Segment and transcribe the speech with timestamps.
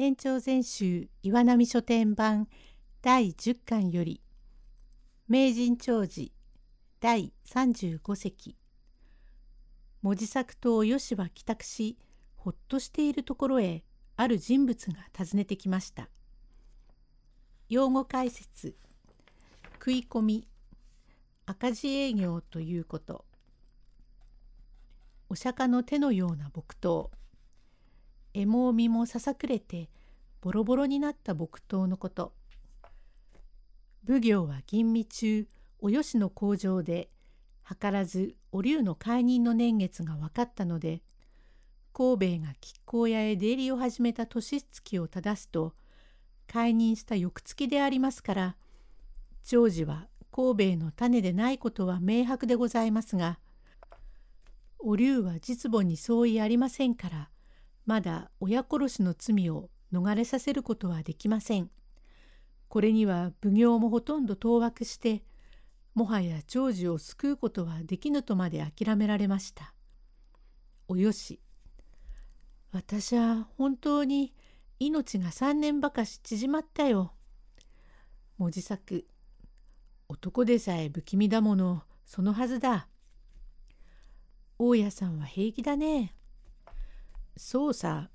[0.00, 2.48] 天長全集岩波書店版
[3.02, 4.22] 第10巻より
[5.28, 6.28] 名人長寺
[7.00, 8.56] 第35席。
[10.00, 11.98] 文字作と吉は帰宅し
[12.34, 13.84] ほっとしているところへ
[14.16, 16.08] ある人物が訪ねてきました。
[17.68, 18.76] 用語解説。
[19.74, 20.48] 食い込み。
[21.44, 23.26] 赤字営業ということ。
[25.28, 27.10] お釈迦の手のような木刀。
[28.34, 29.88] 獲も身もささくれて
[30.40, 32.32] ボロボロになった木刀のこと。
[34.06, 35.46] 奉行は吟味中
[35.80, 37.10] およしの工場で
[37.68, 41.02] 図らずお龍の解任の年月が分かったので
[41.92, 45.74] 神戸が亀甲屋へ出入りを始めた年月を正すと
[46.46, 48.56] 解任した翌月でありますから
[49.44, 53.38] 長寿は神戸の種でないことは明白でございますが
[54.78, 57.28] お龍は実母に相違ありませんから
[57.86, 61.70] まだ親殺しの罪を逃れさせることはできません。
[62.68, 65.24] これには奉行もほとんど当惑して
[65.94, 69.74] もはや長寿を救うことはできぬとまで諦められました。
[70.86, 71.40] およし
[72.72, 74.32] 私は本当に
[74.78, 77.12] 命が3年ばかし縮まったよ。
[78.38, 79.06] 文字作
[80.08, 82.88] 男でさえ不気味だものそのはずだ。
[84.58, 86.14] 大家さんは平気だね。
[87.36, 88.10] そうさ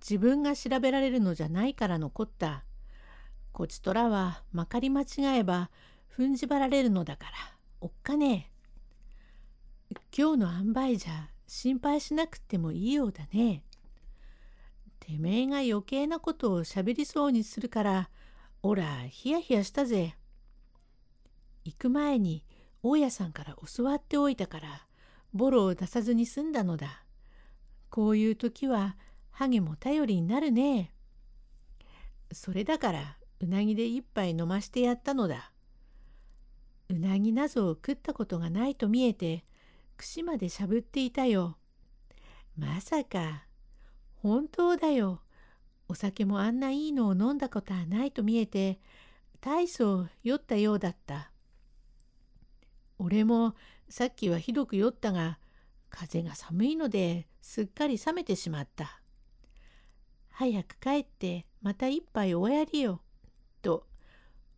[0.00, 2.64] 自分が調べられるのじゃないからのこった。
[3.52, 5.70] こちとらはまかり間違えば
[6.16, 7.32] 踏んじばられるのだから
[7.80, 8.50] おっかね
[9.90, 9.96] え。
[10.16, 13.64] 今日の塩梅じゃ心配しなくてもいいようだね。
[15.00, 18.10] てめえが余計なことをしゃべりそうにするから
[18.62, 20.14] おらヒヤヒヤしたぜ。
[21.64, 22.44] 行く前に
[22.82, 24.86] 大家さんから教わっておいたから
[25.34, 27.04] ボロを出さずに済んだのだ。
[27.90, 28.96] こういう時は
[29.30, 30.92] ハゲも頼りになるね。
[32.32, 35.52] それだからうなぎで一杯飲ましてやったのだ。
[36.88, 39.44] うなぎなぞを食ったことがないと見えて
[39.96, 41.56] 串までしゃぶっていたよ。
[42.56, 43.44] まさか
[44.22, 45.22] 本当だよ。
[45.88, 48.78] お酒もあんないいのを飲んだことはないと見えて
[49.40, 51.32] 大層酔ったようだった。
[52.98, 53.56] 俺も
[53.88, 55.39] さっきはひどく酔ったが
[55.90, 59.00] 風が寒いのですっかり冷めてしまった。
[60.30, 63.02] 早く帰ってまた一杯おやりよ。
[63.60, 63.86] と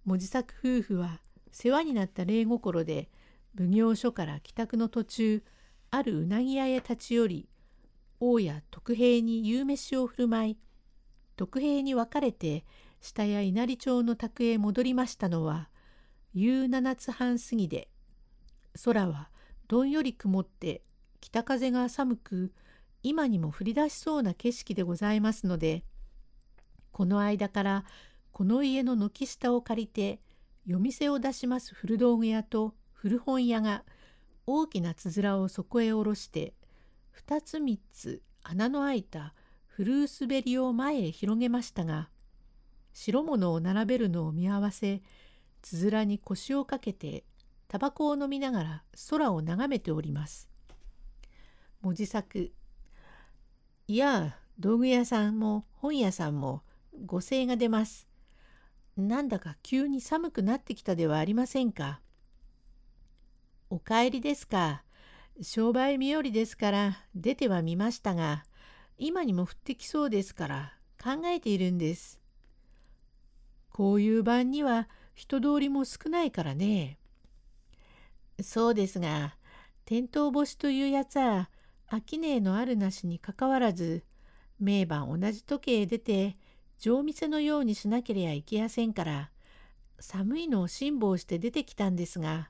[0.04, 3.10] 文字作夫婦は世話になった礼心で
[3.56, 5.42] 奉行所から帰宅の途中
[5.90, 7.48] あるうなぎ屋へ立ち寄り
[8.18, 10.58] 王や徳平に夕飯を振る舞い
[11.36, 12.64] 徳平に別れて
[13.00, 15.68] 下や稲荷町の宅へ戻りましたのは
[16.32, 17.88] 夕七つ半過ぎで
[18.84, 19.28] 空は
[19.68, 20.82] どんより曇って
[21.22, 22.52] 北風が寒く
[23.04, 25.84] 今にも降り出しそうな景色でございますので
[26.90, 27.84] この間から
[28.32, 30.20] この家の軒下を借りて
[30.66, 33.84] 夜店を出します古道具屋と古本屋が
[34.46, 36.54] 大きなつづらをそこへ下ろして
[37.12, 39.32] 二つ三つ穴の開いた
[39.68, 42.08] 古薄べりを前へ広げましたが
[42.92, 45.02] 白物を並べるのを見合わせ
[45.62, 47.22] つづらに腰をかけて
[47.68, 50.51] タバコを飲みながら空を眺めております。
[51.82, 52.52] 文字作
[53.88, 56.62] いや道具屋さんも本屋さんも
[57.04, 58.06] ご声が出ます。
[58.96, 62.00] なんだか急に寒くなってきたではありませんか？
[63.68, 64.84] お帰りですか？
[65.40, 68.44] 商売日和ですから出てはみましたが
[68.96, 70.72] 今にも降ってきそうですから
[71.02, 72.20] 考えているんです。
[73.70, 76.98] こういう晩には人通りも少ないからね。
[78.40, 79.34] そうですが
[79.84, 81.48] 天灯星というやつは
[81.92, 84.04] 商いのあるなしにかかわらず
[84.58, 86.38] 毎晩同じ時計へ出て
[86.78, 89.30] 上店のようにしなけりゃいけやせんから
[90.00, 92.48] 寒いのを辛抱して出てきたんですが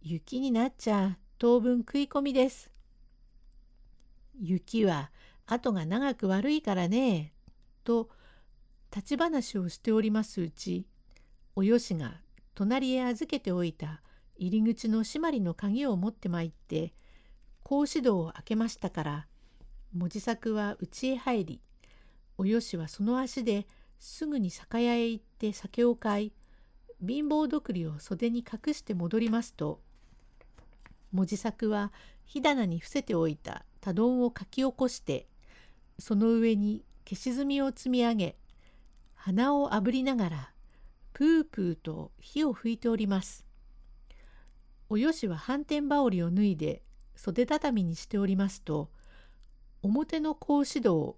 [0.00, 2.70] 雪になっちゃ当分食い込みです。
[4.40, 5.10] 雪は
[5.46, 7.32] 後が長く悪いからね
[7.84, 8.08] と
[8.94, 10.86] 立ち話をしておりますうち
[11.54, 12.14] およしが
[12.54, 14.02] 隣へ預けておいた
[14.36, 16.94] 入り口の締まりの鍵を持ってまいって
[17.64, 19.26] 格子戸を開けましたから
[19.94, 21.60] 文字作は家へ入り
[22.38, 23.66] およしはその足で
[23.98, 26.32] すぐに酒屋へ行って酒を買い
[27.06, 29.80] 貧乏どくりを袖に隠して戻りますと
[31.12, 31.92] 文字作は
[32.24, 35.26] 火棚に伏せておいた多丼をかき起こして
[35.98, 38.36] その上に消し炭を積み上げ
[39.14, 40.52] 鼻をあぶりながら
[41.12, 43.44] プープーと火を吹いております。
[44.88, 46.82] およしは反転羽織を脱いで
[47.16, 48.90] 袖畳にしておりますと
[49.82, 51.16] 表の格子戸を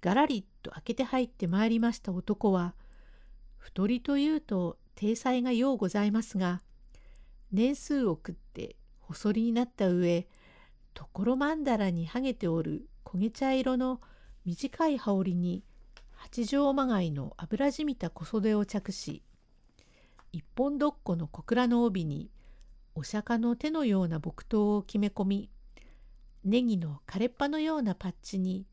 [0.00, 2.74] がらりと開けて入ってまいりました男は
[3.58, 6.60] 太りというと体裁がようございますが
[7.52, 10.26] 年数を食って細りになった上
[10.92, 14.00] ところまんだらにはげておる焦げ茶色の
[14.44, 15.64] 短い羽織に
[16.12, 19.22] 八丈まがいの油じみた小袖を着し
[20.32, 22.30] 一本どっこの小倉の帯に
[22.94, 25.50] お釈迦の手のような木刀を決め込み
[26.44, 28.66] ネギの枯れっぱのようなパッチに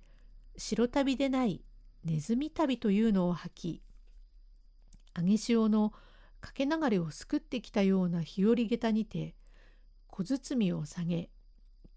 [0.57, 1.63] 白旅でない
[2.03, 3.81] ネズミ旅というのを履き
[5.17, 5.93] 揚げ潮の
[6.39, 9.35] かけ流れをすくってきたような日和下駄にて
[10.07, 11.29] 小包を下げ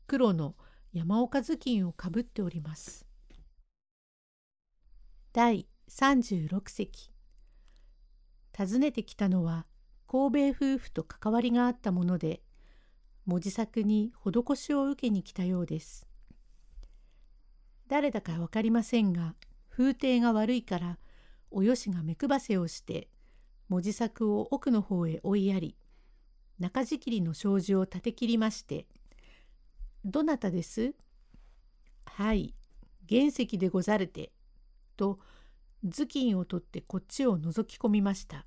[0.07, 0.55] 黒の
[0.93, 3.05] 山岡頭巾をかぶっております。
[5.33, 7.11] 第36席
[8.57, 9.67] 訪ねてきたのは
[10.07, 12.43] 神戸夫婦と関わりがあったもので
[13.27, 16.07] 文字作に施しを受けに来たようです。
[17.89, 19.35] 誰だか分かりませんが
[19.69, 20.99] 風体が悪いから
[21.51, 23.09] およしが目配せをして
[23.69, 25.77] 文字作を奥の方へ追いやり
[26.59, 28.87] 中仕切りの障子を立て切りまして
[30.05, 30.95] 「どなたです?」
[32.07, 32.55] 「はい
[33.09, 34.33] 原石でござるて」
[34.97, 35.19] と
[35.85, 38.47] 頭巾を取ってこっちを覗き込みました。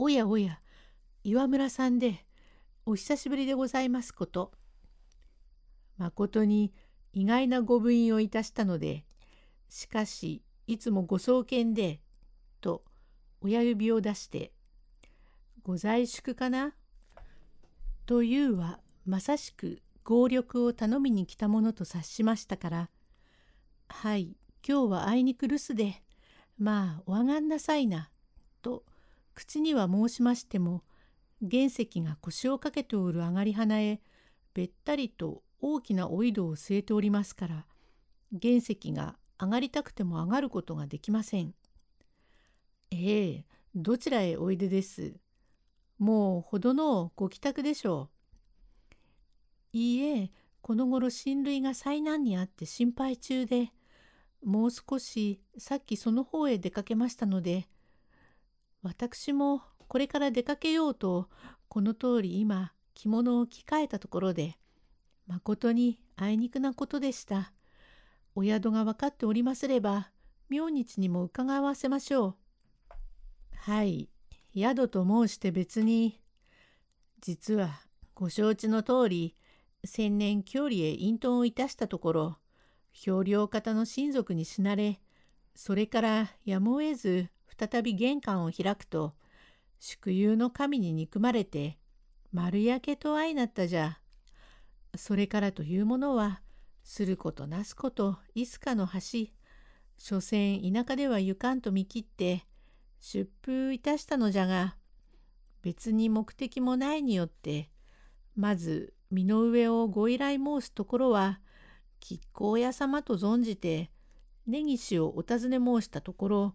[0.00, 0.60] おやおや
[1.24, 2.24] 岩村さんで
[2.86, 4.52] お久しぶりでございますこと。
[5.96, 6.72] まことに
[7.12, 9.04] 意外なご部員をいたしたので
[9.68, 12.00] しかしいつもご創建で
[12.60, 12.84] と
[13.40, 14.52] 親指を出して
[15.64, 16.76] 「ご在宿かな?」
[18.06, 22.90] というはまさしく合力を頼みに来たものと察しましたから
[23.90, 26.04] 「はい今日はあいにく留守で
[26.56, 28.12] まあお上がんなさいな」
[28.62, 28.84] と
[29.38, 30.82] 口には申しましても
[31.48, 34.00] 原石が腰をかけておる上がり花へ
[34.52, 37.66] べったりと大きなお井戸を据えておりますから
[38.32, 41.54] 原石が上がりたくても上がることができません。
[42.90, 43.44] ええ
[43.76, 45.14] どちらへおいでです。
[46.00, 48.10] もうほどのご帰宅でしょ
[49.72, 49.76] う。
[49.78, 50.32] いいえ
[50.62, 53.70] この頃親類が災難にあって心配中で
[54.44, 57.68] もう少しさっきその方へ出かけましたので
[58.82, 61.28] 私もこれから出かけようと
[61.68, 64.56] この通り今着物を着替えたところで
[65.26, 67.52] まことにあいにくなことでした。
[68.34, 70.10] お宿が分かっておりますれば
[70.48, 72.34] 明日にも伺わせましょう。
[73.56, 74.08] はい
[74.54, 76.20] 宿と申して別に
[77.20, 77.80] 実は
[78.14, 79.36] ご承知の通り
[79.84, 82.38] 千年郷里へ隠遁をいたしたところ
[82.92, 85.00] 漂流方の親族に死なれ
[85.54, 87.28] それからやむを得ず
[87.58, 89.14] 再び玄関を開くと
[89.80, 91.78] 祝友の神に憎まれて
[92.32, 93.98] 丸焼けと相なったじゃ。
[94.96, 96.40] それからというものは
[96.82, 99.28] することなすこといつかの橋
[99.96, 102.44] 所詮田舎ではゆかんと見切って
[103.00, 104.76] 出風いたしたのじゃが
[105.62, 107.68] 別に目的もないによって
[108.36, 111.40] まず身の上をご依頼申すところは
[112.00, 113.90] 亀甲屋様と存じて
[114.46, 116.54] 根岸をお尋ね申したところ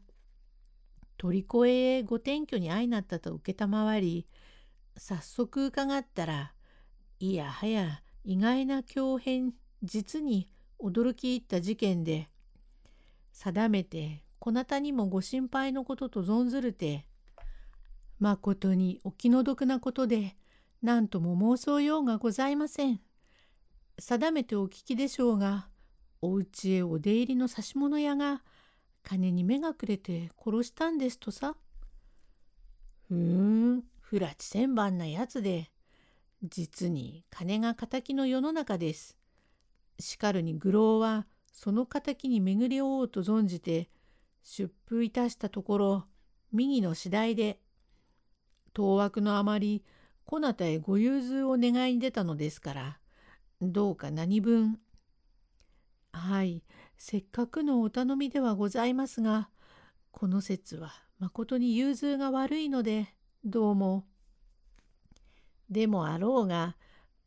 [1.24, 4.28] 鳥越へご転居に相なったと承り
[4.98, 6.52] 早速伺ったら
[7.22, 9.54] いやはや意外な強変
[9.84, 10.50] 実に
[10.82, 12.28] 驚き入った事件で
[13.32, 17.08] 定めてこなたにもご心配のことと存ずるて
[18.20, 20.36] まことにお気の毒なことで
[20.82, 23.00] 何とも妄想ようがございません。
[23.98, 25.70] 定めてお聞きでしょうが
[26.22, 28.42] お家へお出入りの指物屋が
[29.04, 31.56] 金に目がくれて殺したんですとさ。
[33.08, 35.72] ふーん不らち千番なやつで
[36.42, 39.18] 実に金が敵の世の中です。
[40.00, 43.90] しかるに愚郎はその敵に巡り合おうと存じて
[44.44, 46.04] 出風いたしたところ
[46.52, 47.60] 右の次第で
[48.74, 49.84] 当惑のあまり
[50.26, 53.00] こなたへご融通を願いに出たのですから
[53.62, 54.80] どうか何分
[56.12, 56.64] はい
[57.06, 59.50] せっかくのお頼みではございますが
[60.12, 64.06] この説はまことに融通が悪いのでどうも
[65.70, 66.78] でもあろうが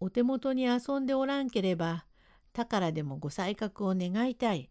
[0.01, 2.07] お手元に遊んでおらんければ
[2.55, 4.71] 宝でもご才覚を願いたい。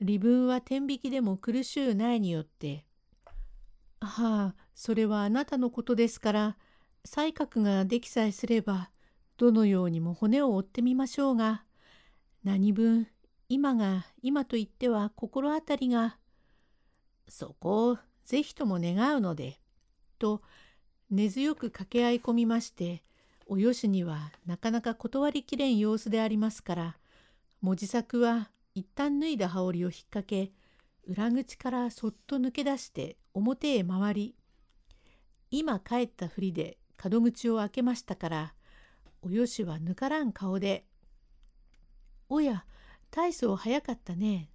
[0.00, 2.84] 利分は天引きでも苦しゅうないによって。
[4.02, 6.58] はあ、それはあなたのことですから、
[7.06, 8.90] 才覚ができさえすれば、
[9.38, 11.64] どのようにも骨を折ってみましょうが、
[12.44, 13.08] 何分、
[13.50, 16.16] 今が今と言っては心当たりが、
[17.28, 19.58] そこをぜひとも願うので、
[20.20, 20.40] と
[21.10, 23.02] 根強く掛け合い込みまして、
[23.46, 26.96] およしにはなかなか断りきれん様子でありますから、
[27.60, 30.52] 文字作は一旦脱いだ羽織を引っ掛け
[31.08, 34.36] 裏口からそっと抜け出して表へ回り
[35.50, 38.54] 今帰ったふりで門口を開けましたから
[39.22, 40.86] およしは抜からん顔で
[42.30, 42.64] 「おや
[43.10, 44.50] 大層早かったね。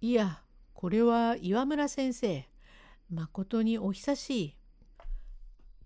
[0.00, 0.42] いや
[0.74, 2.46] これは岩村先生
[3.10, 4.56] まことにお久しい。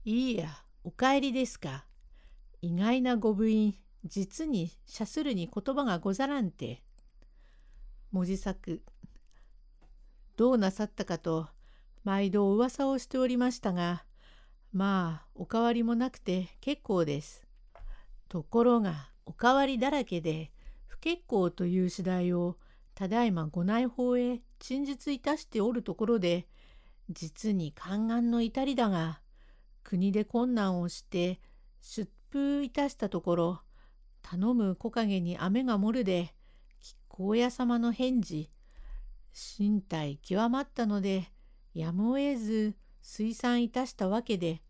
[0.04, 0.49] いいや
[0.83, 1.85] お帰りですか。
[2.61, 6.83] 意外なご部員実にしゃするに言葉がござらんて。
[8.11, 8.83] 文字作
[10.37, 11.49] どうなさったかと
[12.04, 14.04] 毎度噂をしておりましたが
[14.73, 17.45] まあお変わりもなくて結構です。
[18.28, 20.50] ところがお変わりだらけで
[20.88, 22.57] 不結構という次第を
[22.95, 26.49] ただいまご内法へ陳述いたしておるところで
[27.09, 29.21] 実に宦官の至りだが
[29.85, 31.40] 国で困難をして
[31.80, 33.61] 出風いたしたところ
[34.23, 36.35] 頼む木陰に雨が漏るで
[37.09, 38.50] 亀甲屋様の返事
[39.33, 41.30] 身体極まったので
[41.75, 44.61] やむを得ず推算いたしたわけで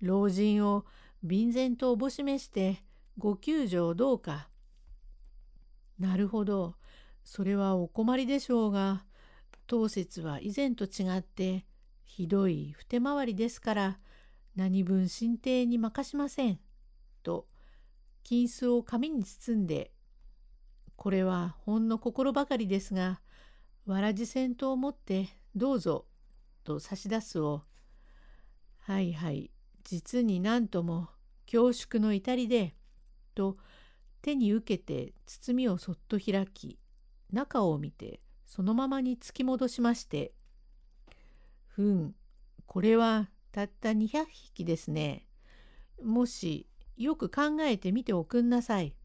[0.00, 0.84] 老人を
[1.22, 2.82] 便然とおぼしめして
[3.18, 4.51] ご救助をどうか。
[6.02, 6.74] なるほど
[7.22, 9.04] それはお困りでしょうが
[9.68, 11.64] 当節は以前と違って
[12.04, 13.98] ひどいふて回りですから
[14.56, 16.58] 何分進呈に任しません。
[17.22, 17.46] と
[18.24, 19.92] 金子を紙に包んで
[20.96, 23.20] これはほんの心ばかりですが
[23.86, 26.06] わらじせんと思ってどうぞ
[26.64, 27.62] と差し出すを
[28.80, 29.52] はいはい
[29.84, 31.08] 実になんとも
[31.46, 32.74] 恐縮の至りで
[33.36, 33.56] と
[34.22, 36.78] 手に受けて包みをそっと開き
[37.32, 40.32] 中を見てそのままに突き戻しまして
[41.68, 42.14] 「ふん
[42.66, 45.26] これはたった200匹ですね。
[46.02, 48.96] もしよく考えてみておくんなさい。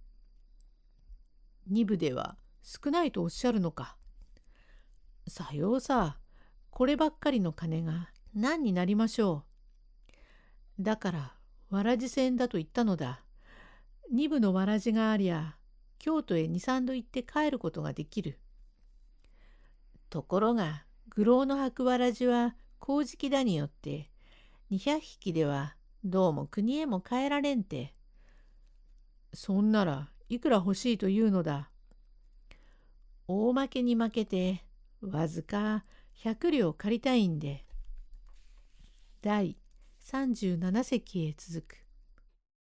[1.70, 3.98] 2部では少ないとおっしゃるのか。
[5.28, 6.18] さようさ、
[6.70, 9.44] こればっかりの金が何になりましょ
[10.80, 10.84] う。
[10.84, 11.36] だから、
[11.70, 13.26] わらじ船だと言ったのだ。
[14.14, 15.58] 2部のわらじがありゃ、
[16.00, 18.40] 京都へ2、3度行って帰ることができる。
[20.10, 24.10] ところが、愚老の履くわらじは、麹木だによって、
[24.72, 27.94] 200匹ではどうも国へも帰られんて。
[29.34, 31.70] そんならいくら欲しいというのだ。
[33.28, 34.64] 大負けに負けて
[35.02, 35.84] わずか
[36.24, 37.66] 100両借りたいんで。
[39.22, 39.58] 第
[40.06, 41.87] 37隻へ続く。